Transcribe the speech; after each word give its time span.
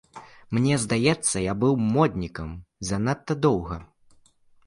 Мне 0.57 0.77
здаецца, 0.83 1.43
я 1.43 1.53
быў 1.65 1.73
моднікам 1.95 2.49
занадта 2.89 3.33
доўга. 3.45 3.77